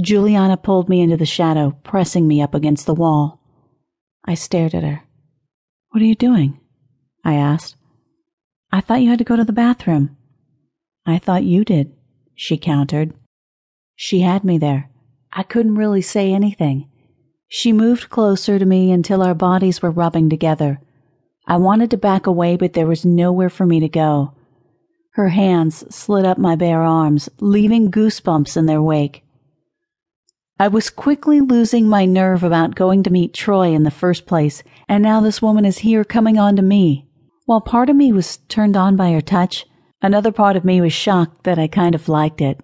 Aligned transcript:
Juliana 0.00 0.56
pulled 0.56 0.88
me 0.88 1.00
into 1.00 1.16
the 1.16 1.26
shadow, 1.26 1.76
pressing 1.82 2.26
me 2.26 2.40
up 2.40 2.54
against 2.54 2.86
the 2.86 2.94
wall. 2.94 3.40
I 4.24 4.34
stared 4.34 4.74
at 4.74 4.82
her. 4.82 5.02
What 5.90 6.02
are 6.02 6.06
you 6.06 6.14
doing? 6.14 6.58
I 7.24 7.34
asked. 7.34 7.76
I 8.70 8.80
thought 8.80 9.02
you 9.02 9.10
had 9.10 9.18
to 9.18 9.24
go 9.24 9.36
to 9.36 9.44
the 9.44 9.52
bathroom. 9.52 10.16
I 11.04 11.18
thought 11.18 11.44
you 11.44 11.64
did, 11.64 11.92
she 12.34 12.56
countered. 12.56 13.12
She 13.94 14.20
had 14.20 14.44
me 14.44 14.56
there. 14.56 14.88
I 15.32 15.42
couldn't 15.42 15.74
really 15.74 16.02
say 16.02 16.32
anything. 16.32 16.88
She 17.48 17.72
moved 17.72 18.08
closer 18.08 18.58
to 18.58 18.64
me 18.64 18.90
until 18.90 19.22
our 19.22 19.34
bodies 19.34 19.82
were 19.82 19.90
rubbing 19.90 20.30
together. 20.30 20.80
I 21.46 21.56
wanted 21.58 21.90
to 21.90 21.98
back 21.98 22.26
away, 22.26 22.56
but 22.56 22.72
there 22.72 22.86
was 22.86 23.04
nowhere 23.04 23.50
for 23.50 23.66
me 23.66 23.78
to 23.80 23.88
go. 23.88 24.32
Her 25.12 25.28
hands 25.28 25.84
slid 25.94 26.24
up 26.24 26.38
my 26.38 26.56
bare 26.56 26.82
arms, 26.82 27.28
leaving 27.40 27.90
goosebumps 27.90 28.56
in 28.56 28.64
their 28.64 28.80
wake. 28.80 29.22
I 30.62 30.68
was 30.68 30.90
quickly 30.90 31.40
losing 31.40 31.88
my 31.88 32.04
nerve 32.04 32.44
about 32.44 32.76
going 32.76 33.02
to 33.02 33.10
meet 33.10 33.34
Troy 33.34 33.72
in 33.72 33.82
the 33.82 33.90
first 33.90 34.26
place, 34.26 34.62
and 34.88 35.02
now 35.02 35.20
this 35.20 35.42
woman 35.42 35.64
is 35.64 35.78
here 35.78 36.04
coming 36.04 36.38
on 36.38 36.54
to 36.54 36.62
me. 36.62 37.08
While 37.46 37.60
part 37.60 37.90
of 37.90 37.96
me 37.96 38.12
was 38.12 38.36
turned 38.48 38.76
on 38.76 38.94
by 38.94 39.10
her 39.10 39.20
touch, 39.20 39.66
another 40.02 40.30
part 40.30 40.54
of 40.54 40.64
me 40.64 40.80
was 40.80 40.92
shocked 40.92 41.42
that 41.42 41.58
I 41.58 41.66
kind 41.66 41.96
of 41.96 42.08
liked 42.08 42.40
it. 42.40 42.60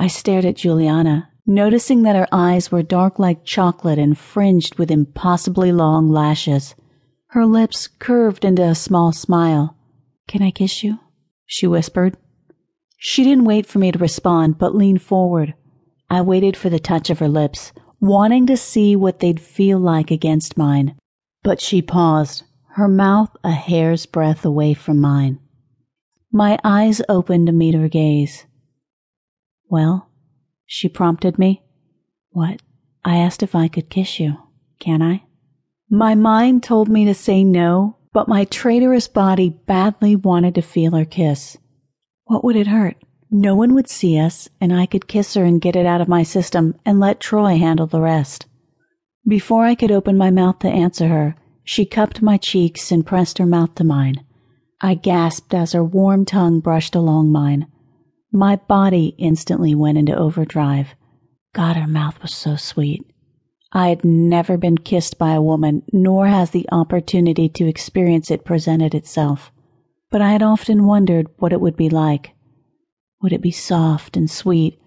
I 0.00 0.08
stared 0.08 0.44
at 0.46 0.56
Juliana, 0.56 1.30
noticing 1.46 2.02
that 2.02 2.16
her 2.16 2.26
eyes 2.32 2.72
were 2.72 2.82
dark 2.82 3.20
like 3.20 3.44
chocolate 3.44 4.00
and 4.00 4.18
fringed 4.18 4.76
with 4.76 4.90
impossibly 4.90 5.70
long 5.70 6.10
lashes. 6.10 6.74
Her 7.28 7.46
lips 7.46 7.86
curved 7.86 8.44
into 8.44 8.64
a 8.64 8.74
small 8.74 9.12
smile. 9.12 9.76
Can 10.26 10.42
I 10.42 10.50
kiss 10.50 10.82
you? 10.82 10.98
she 11.46 11.68
whispered. 11.68 12.16
She 12.96 13.22
didn't 13.22 13.44
wait 13.44 13.64
for 13.64 13.78
me 13.78 13.92
to 13.92 13.98
respond, 14.00 14.58
but 14.58 14.74
leaned 14.74 15.02
forward. 15.02 15.54
I 16.10 16.22
waited 16.22 16.56
for 16.56 16.70
the 16.70 16.78
touch 16.78 17.10
of 17.10 17.18
her 17.18 17.28
lips, 17.28 17.72
wanting 18.00 18.46
to 18.46 18.56
see 18.56 18.96
what 18.96 19.20
they'd 19.20 19.40
feel 19.40 19.78
like 19.78 20.10
against 20.10 20.56
mine. 20.56 20.96
But 21.42 21.60
she 21.60 21.82
paused, 21.82 22.44
her 22.74 22.88
mouth 22.88 23.36
a 23.44 23.50
hair's 23.50 24.06
breadth 24.06 24.44
away 24.44 24.74
from 24.74 25.00
mine. 25.00 25.40
My 26.32 26.58
eyes 26.62 27.02
opened 27.08 27.46
to 27.46 27.52
meet 27.52 27.74
her 27.74 27.88
gaze. 27.88 28.46
Well, 29.68 30.08
she 30.66 30.88
prompted 30.88 31.38
me. 31.38 31.62
What? 32.30 32.62
I 33.04 33.16
asked 33.16 33.42
if 33.42 33.54
I 33.54 33.68
could 33.68 33.90
kiss 33.90 34.20
you. 34.20 34.36
Can 34.78 35.02
I? 35.02 35.24
My 35.90 36.14
mind 36.14 36.62
told 36.62 36.88
me 36.88 37.04
to 37.06 37.14
say 37.14 37.42
no, 37.42 37.96
but 38.12 38.28
my 38.28 38.44
traitorous 38.44 39.08
body 39.08 39.50
badly 39.50 40.16
wanted 40.16 40.54
to 40.54 40.62
feel 40.62 40.94
her 40.94 41.04
kiss. 41.04 41.56
What 42.24 42.44
would 42.44 42.56
it 42.56 42.66
hurt? 42.66 42.96
No 43.30 43.54
one 43.54 43.74
would 43.74 43.88
see 43.88 44.18
us, 44.18 44.48
and 44.60 44.72
I 44.72 44.86
could 44.86 45.06
kiss 45.06 45.34
her 45.34 45.44
and 45.44 45.60
get 45.60 45.76
it 45.76 45.84
out 45.84 46.00
of 46.00 46.08
my 46.08 46.22
system 46.22 46.74
and 46.84 46.98
let 46.98 47.20
Troy 47.20 47.58
handle 47.58 47.86
the 47.86 48.00
rest. 48.00 48.46
Before 49.26 49.64
I 49.64 49.74
could 49.74 49.90
open 49.90 50.16
my 50.16 50.30
mouth 50.30 50.60
to 50.60 50.68
answer 50.68 51.08
her, 51.08 51.36
she 51.62 51.84
cupped 51.84 52.22
my 52.22 52.38
cheeks 52.38 52.90
and 52.90 53.04
pressed 53.04 53.36
her 53.36 53.44
mouth 53.44 53.74
to 53.74 53.84
mine. 53.84 54.24
I 54.80 54.94
gasped 54.94 55.52
as 55.52 55.72
her 55.72 55.84
warm 55.84 56.24
tongue 56.24 56.60
brushed 56.60 56.94
along 56.94 57.30
mine. 57.30 57.66
My 58.32 58.56
body 58.56 59.14
instantly 59.18 59.74
went 59.74 59.98
into 59.98 60.16
overdrive. 60.16 60.94
God, 61.52 61.76
her 61.76 61.86
mouth 61.86 62.22
was 62.22 62.32
so 62.32 62.56
sweet. 62.56 63.02
I 63.72 63.88
had 63.88 64.02
never 64.04 64.56
been 64.56 64.78
kissed 64.78 65.18
by 65.18 65.32
a 65.32 65.42
woman, 65.42 65.82
nor 65.92 66.28
has 66.28 66.50
the 66.50 66.66
opportunity 66.72 67.50
to 67.50 67.68
experience 67.68 68.30
it 68.30 68.46
presented 68.46 68.94
itself. 68.94 69.52
But 70.10 70.22
I 70.22 70.32
had 70.32 70.42
often 70.42 70.86
wondered 70.86 71.26
what 71.36 71.52
it 71.52 71.60
would 71.60 71.76
be 71.76 71.90
like. 71.90 72.32
Would 73.20 73.32
it 73.32 73.42
be 73.42 73.50
soft 73.50 74.16
and 74.16 74.30
sweet, 74.30 74.78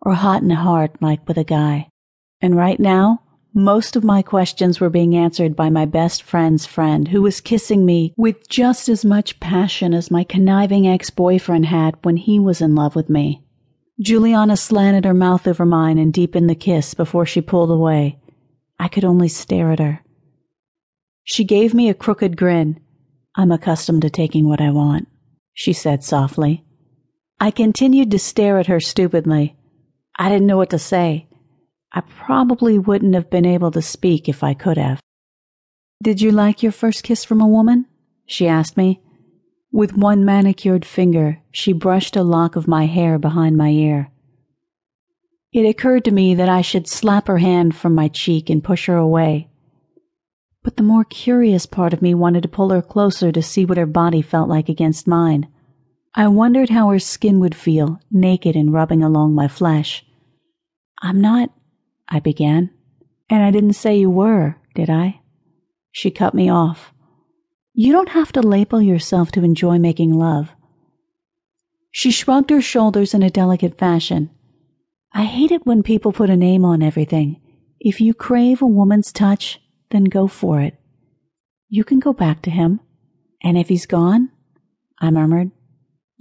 or 0.00 0.14
hot 0.14 0.42
and 0.42 0.52
hard 0.52 0.92
like 1.00 1.26
with 1.26 1.36
a 1.36 1.44
guy? 1.44 1.88
And 2.40 2.56
right 2.56 2.78
now, 2.78 3.22
most 3.52 3.96
of 3.96 4.04
my 4.04 4.22
questions 4.22 4.78
were 4.78 4.90
being 4.90 5.16
answered 5.16 5.56
by 5.56 5.70
my 5.70 5.84
best 5.84 6.22
friend's 6.22 6.66
friend, 6.66 7.08
who 7.08 7.20
was 7.20 7.40
kissing 7.40 7.84
me 7.84 8.14
with 8.16 8.48
just 8.48 8.88
as 8.88 9.04
much 9.04 9.40
passion 9.40 9.92
as 9.92 10.10
my 10.10 10.22
conniving 10.22 10.86
ex 10.86 11.10
boyfriend 11.10 11.66
had 11.66 11.96
when 12.02 12.16
he 12.16 12.38
was 12.38 12.60
in 12.60 12.76
love 12.76 12.94
with 12.94 13.10
me. 13.10 13.42
Juliana 14.00 14.56
slanted 14.56 15.04
her 15.04 15.12
mouth 15.12 15.48
over 15.48 15.66
mine 15.66 15.98
and 15.98 16.12
deepened 16.12 16.48
the 16.48 16.54
kiss 16.54 16.94
before 16.94 17.26
she 17.26 17.40
pulled 17.40 17.70
away. 17.70 18.20
I 18.78 18.88
could 18.88 19.04
only 19.04 19.28
stare 19.28 19.72
at 19.72 19.80
her. 19.80 20.00
She 21.24 21.44
gave 21.44 21.74
me 21.74 21.88
a 21.88 21.94
crooked 21.94 22.36
grin. 22.36 22.80
I'm 23.36 23.52
accustomed 23.52 24.02
to 24.02 24.10
taking 24.10 24.48
what 24.48 24.60
I 24.60 24.70
want, 24.70 25.08
she 25.52 25.72
said 25.72 26.02
softly. 26.04 26.64
I 27.42 27.50
continued 27.50 28.10
to 28.10 28.18
stare 28.18 28.58
at 28.58 28.66
her 28.66 28.80
stupidly. 28.80 29.56
I 30.18 30.28
didn't 30.28 30.46
know 30.46 30.58
what 30.58 30.68
to 30.70 30.78
say. 30.78 31.26
I 31.90 32.02
probably 32.02 32.78
wouldn't 32.78 33.14
have 33.14 33.30
been 33.30 33.46
able 33.46 33.70
to 33.70 33.80
speak 33.80 34.28
if 34.28 34.44
I 34.44 34.52
could 34.52 34.76
have. 34.76 35.00
Did 36.02 36.20
you 36.20 36.32
like 36.32 36.62
your 36.62 36.70
first 36.70 37.02
kiss 37.02 37.24
from 37.24 37.40
a 37.40 37.48
woman? 37.48 37.86
She 38.26 38.46
asked 38.46 38.76
me. 38.76 39.00
With 39.72 39.96
one 39.96 40.22
manicured 40.22 40.84
finger, 40.84 41.40
she 41.50 41.72
brushed 41.72 42.14
a 42.14 42.22
lock 42.22 42.56
of 42.56 42.68
my 42.68 42.84
hair 42.84 43.18
behind 43.18 43.56
my 43.56 43.70
ear. 43.70 44.10
It 45.50 45.64
occurred 45.64 46.04
to 46.04 46.10
me 46.10 46.34
that 46.34 46.48
I 46.48 46.60
should 46.60 46.86
slap 46.86 47.26
her 47.26 47.38
hand 47.38 47.74
from 47.74 47.94
my 47.94 48.08
cheek 48.08 48.50
and 48.50 48.62
push 48.62 48.86
her 48.86 48.96
away. 48.96 49.48
But 50.62 50.76
the 50.76 50.82
more 50.82 51.04
curious 51.04 51.64
part 51.64 51.94
of 51.94 52.02
me 52.02 52.14
wanted 52.14 52.42
to 52.42 52.48
pull 52.48 52.68
her 52.68 52.82
closer 52.82 53.32
to 53.32 53.42
see 53.42 53.64
what 53.64 53.78
her 53.78 53.86
body 53.86 54.20
felt 54.20 54.50
like 54.50 54.68
against 54.68 55.08
mine. 55.08 55.48
I 56.14 56.26
wondered 56.28 56.70
how 56.70 56.90
her 56.90 56.98
skin 56.98 57.38
would 57.40 57.54
feel, 57.54 58.00
naked 58.10 58.56
and 58.56 58.72
rubbing 58.72 59.02
along 59.02 59.34
my 59.34 59.46
flesh. 59.46 60.04
I'm 61.00 61.20
not, 61.20 61.50
I 62.08 62.18
began. 62.18 62.70
And 63.28 63.42
I 63.42 63.50
didn't 63.50 63.74
say 63.74 63.96
you 63.96 64.10
were, 64.10 64.56
did 64.74 64.90
I? 64.90 65.20
She 65.92 66.10
cut 66.10 66.34
me 66.34 66.50
off. 66.50 66.92
You 67.72 67.92
don't 67.92 68.10
have 68.10 68.32
to 68.32 68.42
label 68.42 68.82
yourself 68.82 69.30
to 69.32 69.44
enjoy 69.44 69.78
making 69.78 70.12
love. 70.12 70.50
She 71.92 72.10
shrugged 72.10 72.50
her 72.50 72.60
shoulders 72.60 73.14
in 73.14 73.22
a 73.22 73.30
delicate 73.30 73.78
fashion. 73.78 74.30
I 75.12 75.24
hate 75.24 75.50
it 75.50 75.66
when 75.66 75.82
people 75.82 76.12
put 76.12 76.30
a 76.30 76.36
name 76.36 76.64
on 76.64 76.82
everything. 76.82 77.40
If 77.78 78.00
you 78.00 78.14
crave 78.14 78.60
a 78.62 78.66
woman's 78.66 79.12
touch, 79.12 79.60
then 79.90 80.04
go 80.04 80.26
for 80.26 80.60
it. 80.60 80.74
You 81.68 81.84
can 81.84 82.00
go 82.00 82.12
back 82.12 82.42
to 82.42 82.50
him. 82.50 82.80
And 83.42 83.56
if 83.56 83.68
he's 83.68 83.86
gone? 83.86 84.30
I 85.00 85.10
murmured. 85.10 85.52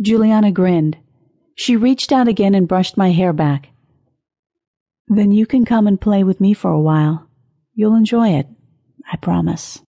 Juliana 0.02 0.52
grinned. 0.52 0.98
She 1.56 1.76
reached 1.76 2.12
out 2.12 2.28
again 2.28 2.56
and 2.56 2.68
brushed 2.68 2.96
my 2.96 3.12
hair 3.12 3.34
back. 3.34 3.70
Then 5.08 5.32
you 5.32 5.46
can 5.46 5.66
come 5.66 5.88
and 5.88 6.00
play 6.00 6.24
with 6.24 6.40
me 6.40 6.54
for 6.54 6.72
a 6.72 6.80
while. 6.80 7.28
You'll 7.74 7.96
enjoy 7.96 8.30
it, 8.30 8.48
I 9.12 9.18
promise. 9.18 9.82